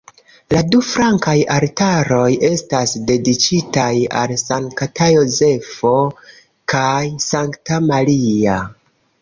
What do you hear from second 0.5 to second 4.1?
La du flankaj altaroj estas dediĉitaj